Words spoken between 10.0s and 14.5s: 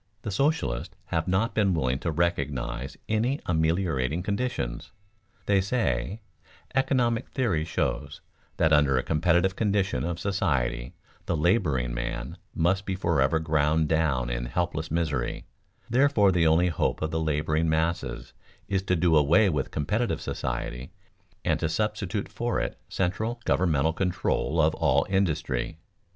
of society the laboring man must be forever ground down in